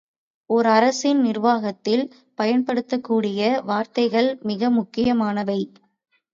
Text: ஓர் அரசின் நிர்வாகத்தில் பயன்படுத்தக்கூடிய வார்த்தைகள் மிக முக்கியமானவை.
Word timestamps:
ஓர் 0.49 0.65
அரசின் 0.67 1.21
நிர்வாகத்தில் 1.21 2.03
பயன்படுத்தக்கூடிய 2.35 3.61
வார்த்தைகள் 3.63 4.37
மிக 4.43 4.69
முக்கியமானவை. 4.71 5.61